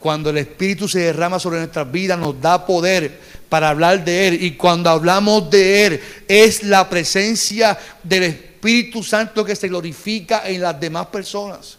[0.00, 4.42] Cuando el Espíritu se derrama sobre nuestras vidas, nos da poder para hablar de Él.
[4.42, 10.62] Y cuando hablamos de Él, es la presencia del Espíritu Santo que se glorifica en
[10.62, 11.76] las demás personas.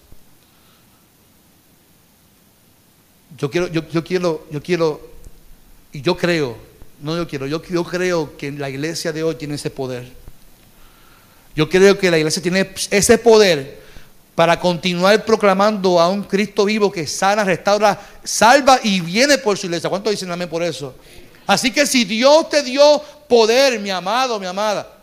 [3.37, 5.01] Yo quiero, yo, yo quiero, yo quiero,
[5.91, 6.57] y yo creo,
[7.01, 10.11] no yo quiero, yo, yo creo que la iglesia de hoy tiene ese poder.
[11.55, 13.80] Yo creo que la iglesia tiene ese poder
[14.41, 19.67] para continuar proclamando a un Cristo vivo que sana, restaura, salva y viene por su
[19.67, 19.87] iglesia.
[19.87, 20.95] ¿Cuántos dicen amén por eso?
[21.45, 22.99] Así que si Dios te dio
[23.29, 24.97] poder, mi amado, mi amada,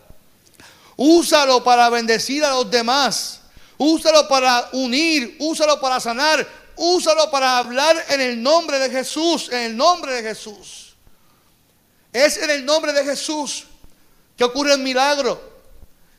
[0.97, 3.39] úsalo para bendecir a los demás.
[3.77, 9.59] Úsalo para unir, úsalo para sanar, úsalo para hablar en el nombre de Jesús, en
[9.59, 10.95] el nombre de Jesús.
[12.11, 13.67] Es en el nombre de Jesús
[14.35, 15.41] que ocurre el milagro.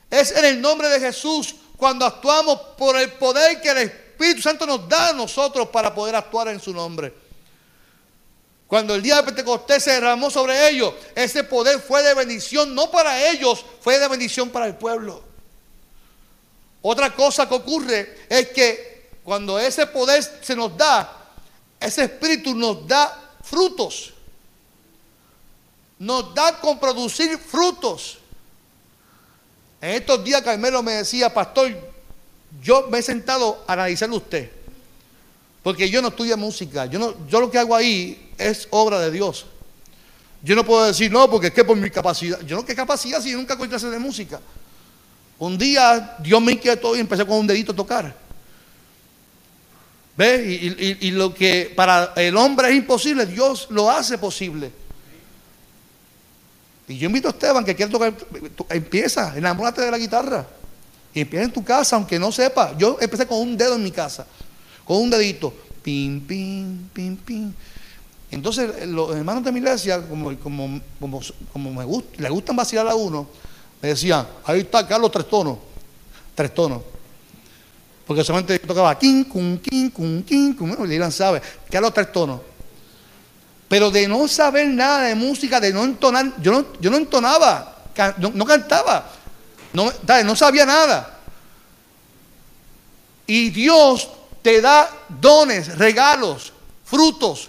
[0.08, 4.66] Es en el nombre de Jesús cuando actuamos por el poder que el Espíritu Santo
[4.66, 7.14] nos da a nosotros para poder actuar en su nombre.
[8.66, 12.90] Cuando el día de Pentecostés se derramó sobre ellos, ese poder fue de bendición, no
[12.90, 15.24] para ellos, fue de bendición para el pueblo.
[16.82, 21.32] Otra cosa que ocurre es que cuando ese poder se nos da,
[21.80, 24.12] ese espíritu nos da frutos.
[25.98, 28.19] Nos da con producir frutos.
[29.80, 31.72] En estos días Carmelo me decía, pastor,
[32.62, 34.50] yo me he sentado a analizarlo usted.
[35.62, 36.86] Porque yo no estudio música.
[36.86, 39.46] Yo, no, yo lo que hago ahí es obra de Dios.
[40.42, 42.40] Yo no puedo decir, no, porque es que por mi capacidad.
[42.42, 44.40] Yo no, ¿qué capacidad si yo nunca hacer de música?
[45.38, 48.14] Un día Dios me inquietó y empecé con un dedito a tocar.
[50.16, 50.46] ¿Ves?
[50.46, 54.70] Y, y, lo que para el hombre es imposible, Dios lo hace posible.
[56.90, 58.12] Y yo invito a Esteban que quiere tocar,
[58.68, 60.44] empieza, enamórate de la guitarra.
[61.14, 62.76] Y empieza en tu casa, aunque no sepa.
[62.76, 64.26] Yo empecé con un dedo en mi casa,
[64.84, 65.54] con un dedito.
[65.84, 67.52] Pim, pim, pim, pim.
[68.28, 70.80] Entonces, los hermanos de mi iglesia, como, como,
[71.52, 73.28] como, me gusta, le gustan vacilar a uno,
[73.80, 75.58] me decían, ahí está Carlos tres tonos.
[76.34, 76.82] Tres tonos.
[78.04, 80.74] Porque solamente tocaba king, cum, king, cum, king, cum.
[80.90, 82.49] Y Irán sabe, Carlos tres tonos.
[83.70, 87.76] Pero de no saber nada de música, de no entonar, yo no, yo no entonaba,
[88.18, 89.08] no, cantaba,
[89.72, 89.92] no,
[90.24, 91.20] no sabía nada.
[93.28, 94.10] Y Dios
[94.42, 96.52] te da dones, regalos,
[96.84, 97.48] frutos.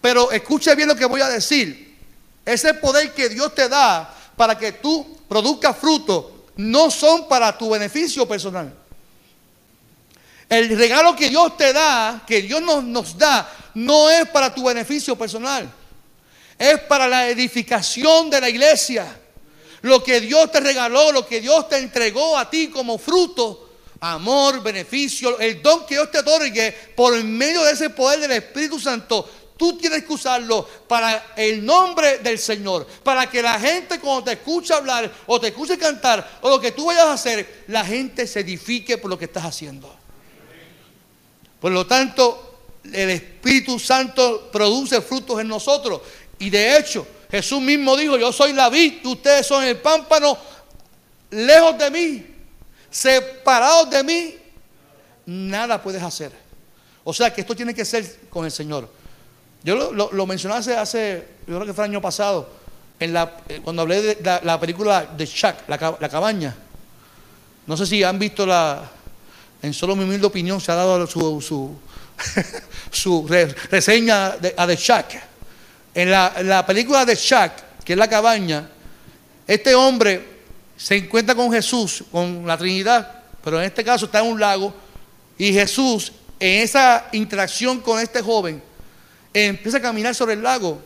[0.00, 1.96] Pero escuche bien lo que voy a decir.
[2.44, 6.24] Ese poder que Dios te da para que tú produzcas frutos
[6.56, 8.74] no son para tu beneficio personal.
[10.48, 14.64] El regalo que Dios te da, que Dios nos, nos da, no es para tu
[14.64, 15.70] beneficio personal.
[16.58, 19.20] Es para la edificación de la iglesia.
[19.82, 23.68] lo que Dios te regaló, lo que Dios te entregó a ti como fruto,
[24.00, 28.80] amor, beneficio, el don que Dios te otorgue por medio de ese poder del Espíritu
[28.80, 34.24] Santo, tú tienes que usarlo para el nombre del Señor, para que la gente cuando
[34.24, 37.84] te escuche hablar o te escuche cantar o lo que tú vayas a hacer, la
[37.84, 39.94] gente se edifique por lo que estás haciendo.
[41.60, 42.45] Por lo tanto,
[42.92, 46.00] el Espíritu Santo produce frutos en nosotros.
[46.38, 50.36] Y de hecho, Jesús mismo dijo, yo soy la vid, ustedes son el pámpano,
[51.30, 52.26] lejos de mí,
[52.90, 54.34] separados de mí,
[55.26, 56.32] nada puedes hacer.
[57.04, 58.88] O sea que esto tiene que ser con el Señor.
[59.62, 62.48] Yo lo, lo, mencioné hace, yo creo que fue el año pasado,
[62.98, 66.54] en la, eh, cuando hablé de la, película de Shack, la, cabaña.
[67.66, 68.88] No sé si han visto la,
[69.62, 71.76] en solo mi humilde opinión, se ha dado su, su,
[72.90, 73.26] su
[73.70, 75.22] reseña de, a The Shack.
[75.94, 78.68] En la, película de Shack, que es la cabaña,
[79.46, 80.36] este hombre
[80.76, 84.74] se encuentra con Jesús, con la Trinidad, pero en este caso está en un lago,
[85.38, 88.62] y Jesús, en esa interacción con este joven,
[89.32, 90.80] empieza a caminar sobre el lago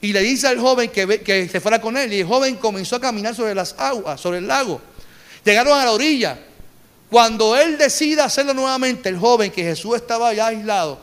[0.00, 2.96] y le dice al joven que, que se fuera con él, y el joven comenzó
[2.96, 4.80] a caminar sobre las aguas, sobre el lago.
[5.44, 6.38] Llegaron a la orilla.
[7.12, 10.98] Cuando él decide hacerlo nuevamente, el joven que Jesús estaba ya aislado,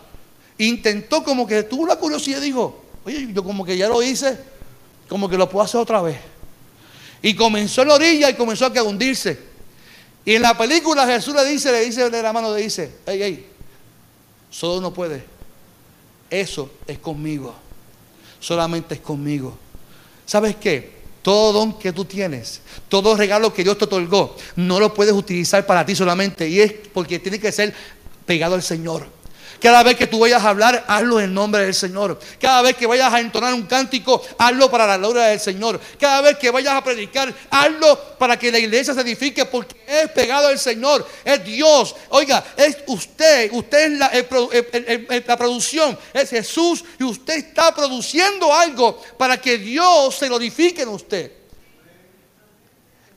[0.57, 4.35] intentó como que tuvo la curiosidad y dijo, oye, yo como que ya lo hice,
[5.07, 6.17] como que lo puedo hacer otra vez.
[7.21, 9.37] Y comenzó en la orilla y comenzó a hundirse.
[10.25, 13.19] Y en la película Jesús le dice, le dice de la mano, le dice, hey,
[13.21, 13.47] hey,
[14.49, 15.23] solo no puede.
[16.27, 17.53] Eso es conmigo.
[18.39, 19.55] Solamente es conmigo.
[20.25, 20.98] ¿Sabes qué?
[21.21, 25.65] Todo don que tú tienes, todo regalo que Dios te otorgó, no lo puedes utilizar
[25.65, 26.47] para ti solamente.
[26.47, 27.73] Y es porque tiene que ser
[28.25, 29.18] pegado al Señor.
[29.61, 32.19] Cada vez que tú vayas a hablar, hazlo en nombre del Señor.
[32.39, 35.79] Cada vez que vayas a entonar un cántico, hazlo para la gloria del Señor.
[35.99, 40.09] Cada vez que vayas a predicar, hazlo para que la iglesia se edifique porque es
[40.11, 41.05] pegado al Señor.
[41.25, 41.95] Es Dios.
[42.09, 43.51] Oiga, es usted.
[43.51, 45.97] Usted es la, la producción.
[46.13, 51.38] Es Jesús y usted está produciendo algo para que Dios se glorifique en usted.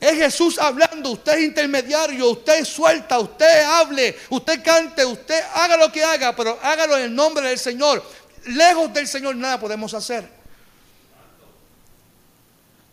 [0.03, 5.89] Es Jesús hablando, usted es intermediario, usted suelta, usted hable, usted cante, usted haga lo
[5.93, 8.03] que haga, pero hágalo en el nombre del Señor.
[8.47, 10.29] Lejos del Señor nada podemos hacer.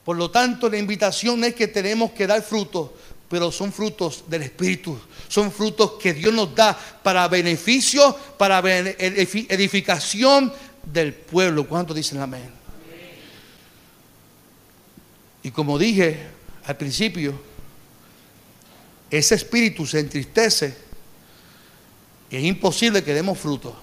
[0.04, 2.90] Por lo tanto, la invitación es que tenemos que dar frutos,
[3.28, 4.96] pero son frutos del Espíritu.
[5.26, 10.52] Son frutos que Dios nos da para beneficio, para edificación
[10.84, 11.66] del pueblo.
[11.66, 12.52] ¿Cuántos dicen amén?
[15.42, 16.38] Y como dije,
[16.70, 17.34] al principio,
[19.10, 20.72] ese espíritu se entristece
[22.30, 23.74] y es imposible que demos fruto.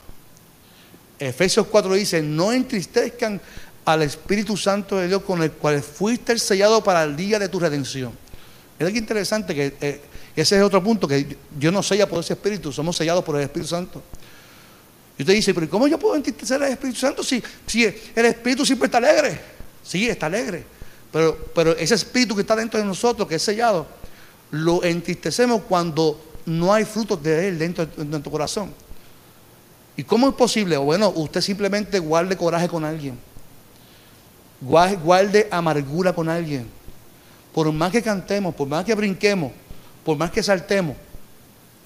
[1.20, 3.42] Efesios 4 dice, no entristezcan
[3.84, 7.60] al Espíritu Santo de Dios con el cual fuiste sellado para el día de tu
[7.60, 8.14] redención.
[8.80, 10.02] Es algo interesante que eh,
[10.34, 13.42] ese es otro punto, que Dios nos sella por ese Espíritu, somos sellados por el
[13.42, 14.02] Espíritu Santo.
[15.18, 18.66] Y usted dice, pero ¿cómo yo puedo entristecer al Espíritu Santo si, si el Espíritu
[18.66, 19.42] siempre está alegre?
[19.84, 20.77] Sí, está alegre.
[21.54, 23.88] Pero, ese espíritu que está dentro de nosotros, que es sellado,
[24.52, 28.74] lo entristecemos cuando no hay frutos de él dentro de nuestro corazón.
[29.96, 30.78] ¿Y cómo es posible?
[30.78, 33.18] Bueno, usted simplemente guarde coraje con alguien.
[34.62, 36.68] Guarde amargura con alguien.
[37.54, 39.52] Por más que cantemos, por más que brinquemos,
[40.06, 40.96] por más que saltemos,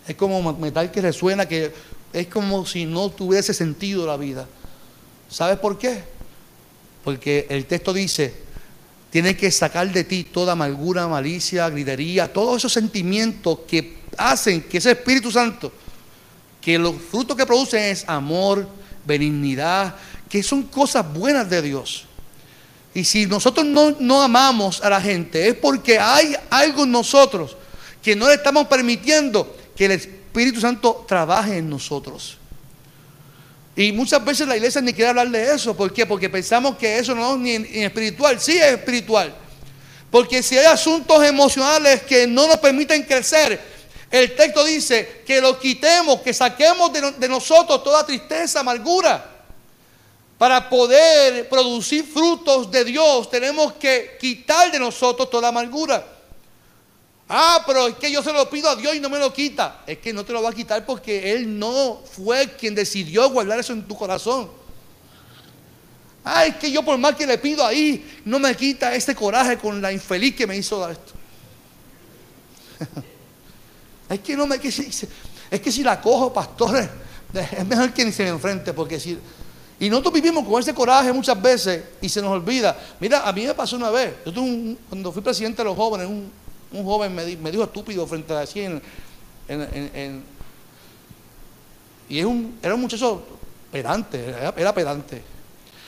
[0.08, 1.72] es como metal que resuena, que
[2.12, 4.48] es como si no tuviese sentido la vida.
[5.30, 6.04] ¿Sabes por qué?
[7.04, 8.51] Porque el texto dice,
[9.12, 14.78] Tienes que sacar de ti toda amargura, malicia, gritería, todos esos sentimientos que hacen que
[14.78, 15.72] ese Espíritu Santo,
[16.62, 18.68] que los frutos que producen es amor,
[19.06, 19.96] benignidad,
[20.30, 22.06] que son cosas buenas de Dios.
[22.94, 27.58] Y si nosotros no, no amamos a la gente, es porque hay algo en nosotros
[28.02, 32.38] que no le estamos permitiendo que el Espíritu Santo trabaje en nosotros.
[33.76, 35.76] Y muchas veces la iglesia ni quiere hablar de eso.
[35.76, 36.06] ¿Por qué?
[36.06, 38.40] Porque pensamos que eso no es ni, espiritual.
[38.40, 39.34] Sí es espiritual.
[40.10, 43.60] Porque si hay asuntos emocionales que no nos permiten crecer,
[44.10, 49.30] el texto dice que lo quitemos, que saquemos de, de nosotros toda tristeza, amargura.
[50.38, 56.06] Para poder producir frutos de Dios tenemos que quitar de nosotros toda amargura.
[57.34, 59.84] Ah, pero es que yo se lo pido a Dios y no me lo quita.
[59.88, 63.58] Es que no te lo va a quitar porque Él no fue quien decidió guardar
[63.58, 64.52] eso en tu corazón.
[66.26, 69.58] Ah, es que yo por más que le pido ahí, no me quita ese coraje
[69.58, 71.14] con la infeliz que me hizo esto.
[74.10, 76.90] es que no me es que si la cojo, pastores,
[77.34, 79.18] es mejor que ni se me enfrente porque si
[79.80, 82.78] Y nosotros vivimos con ese coraje muchas veces y se nos olvida.
[83.00, 84.16] Mira, a mí me pasó una vez.
[84.26, 86.41] Yo tuve cuando fui presidente de los jóvenes, un,
[86.72, 88.82] joven me, dijo estúpido frente a así en,
[92.12, 93.26] y es un, era un muchacho
[93.72, 95.22] pedante, era, pedante.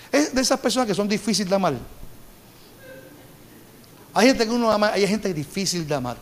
[0.09, 1.73] Es de esas personas que son difíciles de amar.
[4.13, 6.15] Hay gente que uno ama, hay gente difícil de amar.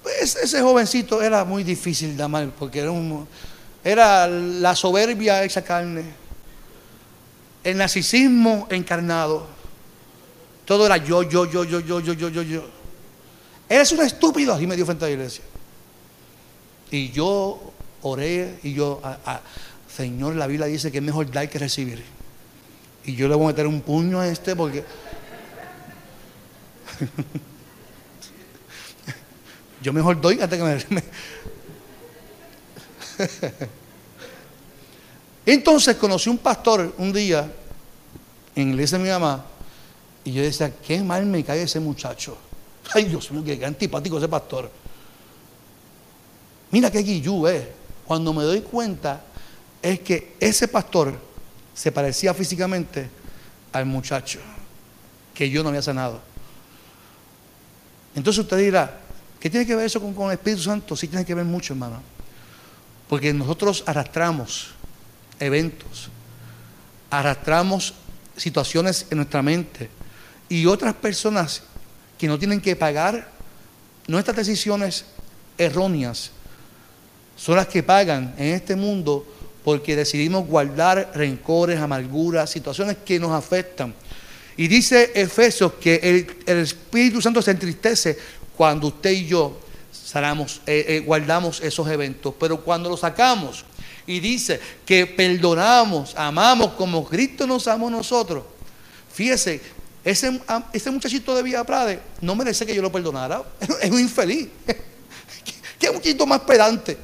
[0.00, 3.26] Pues ese jovencito era muy difícil de amar porque era, un,
[3.82, 6.04] era la soberbia esa carne,
[7.64, 9.44] el narcisismo encarnado.
[10.64, 12.77] Todo era yo, yo, yo, yo, yo, yo, yo, yo, yo.
[13.68, 15.44] Eres un estúpido, así me dio frente a la iglesia.
[16.90, 19.00] Y yo oré y yo,
[19.94, 22.02] Señor, la Biblia dice que es mejor dar que recibir.
[23.04, 24.84] Y yo le voy a meter un puño a este porque
[29.82, 31.02] Yo mejor doy antes que me...
[35.46, 37.50] Entonces conocí un pastor un día
[38.54, 39.44] en la iglesia de mi mamá
[40.24, 42.36] y yo decía, qué mal me cae ese muchacho.
[42.94, 44.70] Ay Dios mío, qué antipático ese pastor.
[46.70, 47.66] Mira qué guillú es.
[48.06, 49.22] Cuando me doy cuenta
[49.82, 51.18] es que ese pastor
[51.74, 53.08] se parecía físicamente
[53.72, 54.40] al muchacho
[55.34, 56.20] que yo no había sanado.
[58.14, 58.98] Entonces usted dirá,
[59.38, 60.96] ¿qué tiene que ver eso con, el Espíritu Santo?
[60.96, 62.02] Sí tiene que ver mucho, hermano.
[63.08, 64.70] Porque nosotros arrastramos
[65.38, 66.08] eventos,
[67.10, 67.94] arrastramos
[68.36, 69.88] situaciones en nuestra mente
[70.48, 71.62] y otras personas
[72.18, 73.30] que no tienen que pagar
[74.08, 75.04] nuestras decisiones
[75.56, 76.30] erróneas
[77.36, 79.24] son las que pagan en este mundo
[79.62, 83.94] porque decidimos guardar rencores, amarguras, situaciones que nos afectan.
[84.56, 88.18] Y dice Efesios que el, Espíritu Santo se entristece
[88.56, 89.60] cuando usted y yo
[90.14, 92.34] eh, eh, guardamos esos eventos.
[92.40, 93.64] Pero cuando los sacamos
[94.06, 98.44] y dice que perdonamos, amamos como Cristo nos amó a nosotros.
[99.12, 99.60] Fíjese,
[100.04, 100.40] ese,
[100.72, 103.42] ese muchachito de Villa Prade no merece que yo lo perdonara.
[103.82, 104.48] Es un infeliz.
[105.78, 106.96] Qué muchito más pedante.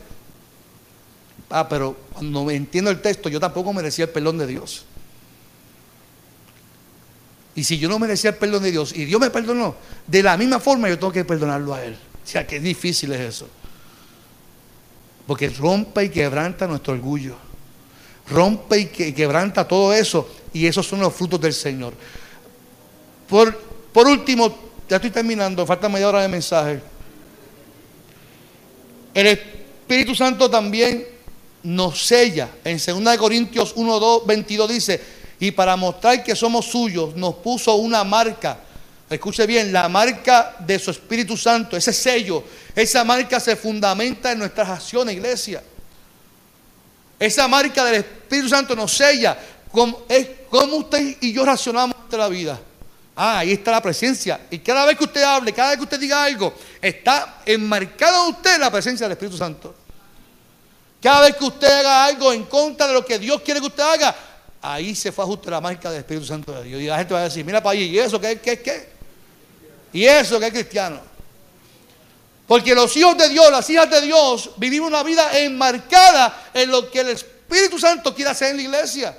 [1.51, 4.85] Ah, pero cuando entiendo el texto, yo tampoco merecía el perdón de Dios.
[7.55, 9.77] Y si yo no merecía el perdón de Dios y Dios me perdonó,
[10.07, 11.95] de la misma forma yo tengo que perdonarlo a Él.
[11.95, 13.49] O sea, qué difícil es eso.
[15.27, 17.37] Porque rompe y quebranta nuestro orgullo.
[18.29, 20.29] Rompe y, quebranta todo eso.
[20.53, 21.95] Y esos son los frutos del Señor.
[23.35, 24.57] Por, último,
[24.89, 26.81] ya estoy terminando, falta media hora de mensaje.
[29.13, 31.05] El Espíritu Santo también
[31.65, 32.51] nos sella.
[32.63, 35.03] En 2 Corintios 1, 2, 22 dice,
[35.41, 38.61] y para mostrar que somos suyos nos puso una marca.
[39.11, 44.39] Escuche bien, la marca de su Espíritu Santo, ese sello, esa marca se fundamenta en
[44.39, 45.61] nuestras acciones, iglesia.
[47.19, 49.37] Esa marca del Espíritu Santo nos sella.
[50.09, 52.61] es como usted y yo racionamos la vida.
[53.17, 54.41] Ah, ahí está la presencia.
[54.51, 58.35] Y cada vez que usted hable, cada vez que usted diga algo, está enmarcado en
[58.35, 59.75] usted la presencia del Espíritu Santo.
[61.01, 63.83] Cada vez que usted haga algo en contra de lo que Dios quiere que usted
[63.83, 64.15] haga,
[64.61, 66.81] ahí se fue a ajustar la marca del Espíritu Santo de Dios.
[66.81, 68.89] Y la gente va a decir, mira para allí, ¿y eso qué es qué?
[69.93, 71.01] ¿Y eso qué es cristiano?
[72.49, 76.91] Porque los hijos de Dios, las hijas de Dios, vivimos una vida enmarcada en lo
[76.91, 79.19] que el Espíritu Santo quiere hacer en la iglesia.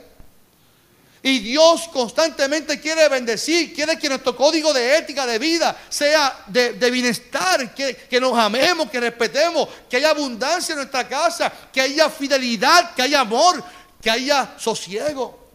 [1.26, 6.92] Y Dios constantemente quiere bendecir, quiere que nuestro código de ética, de vida, sea de,
[6.92, 12.12] bienestar, que, que, nos amemos, que respetemos, que haya abundancia en nuestra casa, que haya
[12.12, 13.64] fidelidad, que haya amor,
[14.00, 15.50] que haya sosiego.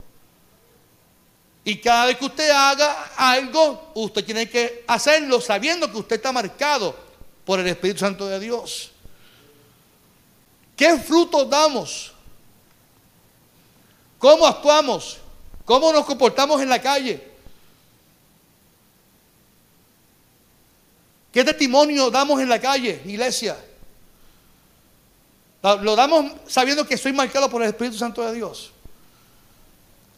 [1.62, 6.32] Y cada vez que usted haga algo, usted tiene que hacerlo sabiendo que usted está
[6.32, 6.96] marcado
[7.44, 8.90] por el Espíritu Santo de Dios.
[10.74, 12.12] ¿Qué frutos damos?
[14.18, 15.20] ¿Cómo actuamos?
[15.70, 17.22] ¿Cómo nos comportamos en la calle?
[21.32, 23.56] ¿Qué testimonio damos en la calle, iglesia?
[25.62, 28.72] Lo damos sabiendo que soy marcado por el Espíritu Santo de Dios.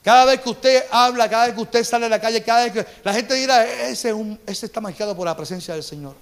[0.02, 2.72] Cada vez que usted habla, cada vez que usted sale a la calle, cada vez
[2.72, 4.14] que la gente dirá, ese,
[4.46, 6.14] está marcado por la presencia del Señor.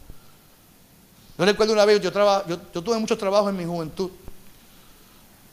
[1.39, 2.11] Yo recuerdo una vez, yo,
[2.49, 4.11] yo, tuve muchos trabajos en mi juventud.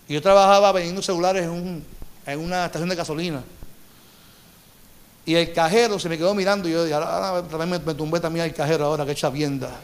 [0.07, 1.85] Y yo trabajaba vendiendo celulares en,
[2.25, 3.43] en una estación de gasolina.
[5.27, 8.45] Y el cajero se me quedó mirando y yo ahora, también me, me, tumbé también
[8.45, 9.77] al cajero ahora, que echa vienda.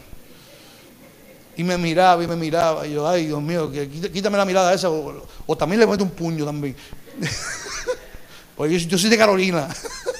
[1.54, 2.86] Y me miraba y me miraba.
[2.86, 4.88] Y yo, ay, Dios mío, quítame la mirada esa.
[4.88, 6.74] O, también le meto un puño también.
[8.56, 9.68] Porque yo, soy de Carolina.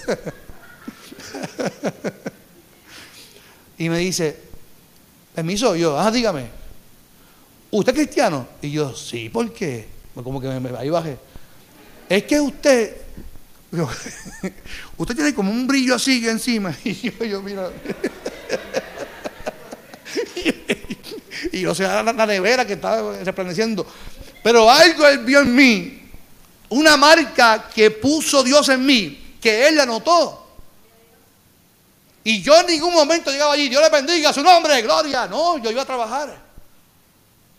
[3.79, 4.39] y me dice,
[5.35, 6.49] permiso, yo, ah, dígame.
[7.70, 8.47] ¿Usted es cristiano?
[8.61, 9.89] Y yo, sí, ¿por qué?
[10.22, 11.16] Como que me, ahí bajé.
[12.11, 13.03] es que usted,
[14.97, 16.75] usted tiene como un brillo así encima.
[16.85, 17.70] Y yo, mira.
[21.53, 23.87] y yo sea la, la nevera que estaba resplandeciendo.
[24.43, 26.03] Pero algo él vio en mí,
[26.68, 30.43] una marca que puso Dios en mí, que él la notó.
[32.25, 35.27] Y yo en ningún momento llegaba allí, Dios le bendiga su nombre, gloria.
[35.27, 36.43] No, yo iba a trabajar.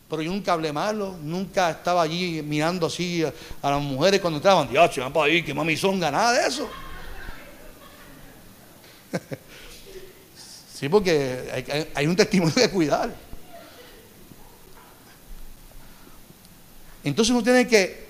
[0.09, 3.33] Pero yo nunca hablé malo, nunca estaba allí mirando así a,
[3.69, 6.69] las mujeres cuando entraban, Dios, van para ahí, que mami son nada de eso.
[10.73, 13.25] sí, porque hay, hay un testimonio de cuidar.
[17.03, 18.05] Entonces uno tiene que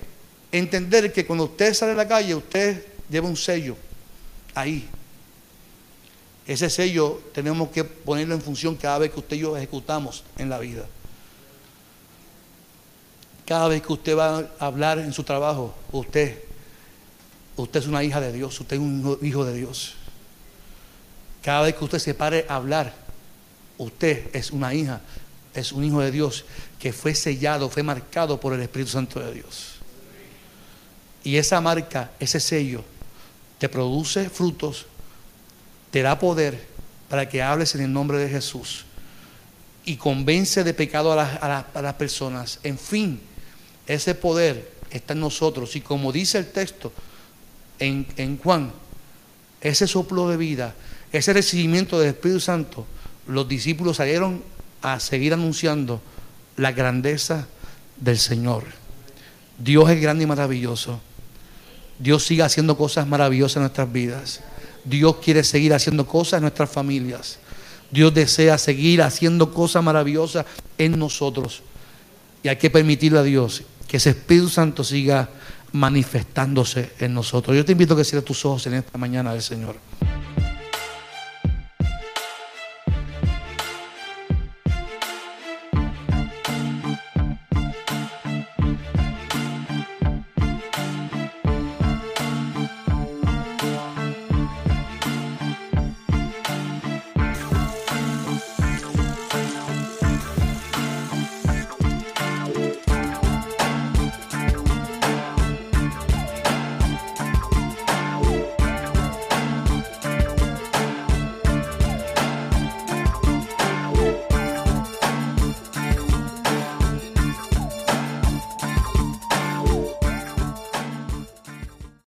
[0.52, 3.76] entender que cuando usted sale a la calle, usted lleva un sello
[4.54, 4.88] ahí.
[6.46, 10.48] Ese sello tenemos que ponerlo en función cada vez que usted y yo ejecutamos en
[10.48, 10.86] la vida.
[13.46, 16.38] Cada vez que usted va a hablar en su trabajo, usted,
[17.56, 19.94] usted es una hija de Dios, usted es un hijo de Dios.
[21.42, 22.92] Cada vez que usted se pare a hablar,
[23.78, 25.00] usted es una hija,
[25.54, 26.44] es un hijo de Dios
[26.80, 29.74] que fue sellado, fue marcado por el Espíritu Santo de Dios.
[31.22, 32.84] Y esa marca, ese sello,
[33.58, 34.86] te produce frutos,
[35.92, 36.66] te da poder
[37.08, 38.84] para que hables en el nombre de Jesús
[39.84, 42.58] y convence de pecado a las, a las- a las personas.
[42.64, 43.20] En fin,
[43.86, 45.76] ese poder está en nosotros.
[45.76, 46.92] Y como dice el texto
[47.78, 48.72] en, Juan,
[49.60, 50.74] ese soplo de vida,
[51.12, 52.86] ese recibimiento del Espíritu Santo,
[53.26, 54.42] los discípulos salieron
[54.82, 56.00] a seguir anunciando
[56.56, 57.46] la grandeza
[57.98, 58.64] del Señor.
[59.58, 61.00] Dios es grande y maravilloso.
[61.98, 64.40] Dios sigue haciendo cosas maravillosas en nuestras vidas.
[64.84, 67.38] Dios quiere seguir haciendo cosas en nuestras familias.
[67.90, 70.44] Dios desea seguir haciendo cosas maravillosas
[70.76, 71.62] en nosotros.
[72.42, 75.28] Y hay que permitirle a Dios que ese Espíritu Santo siga
[75.72, 77.56] manifestándose en nosotros.
[77.56, 79.76] Yo te invito a que cierres tus ojos en esta mañana del Señor.